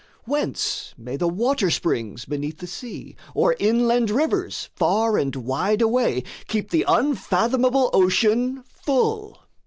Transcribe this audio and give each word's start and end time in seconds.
Whence 0.25 0.95
may 0.97 1.15
the 1.15 1.27
water 1.27 1.69
springs, 1.69 2.25
beneath 2.25 2.57
the 2.57 2.65
sea, 2.65 3.15
Or 3.35 3.55
inland 3.59 4.09
rivers, 4.09 4.71
far 4.75 5.15
and 5.15 5.35
wide 5.35 5.79
away, 5.79 6.23
Keep 6.47 6.71
the 6.71 6.85
unfathomable 6.87 7.91
ocean 7.93 8.63
full? 8.83 9.37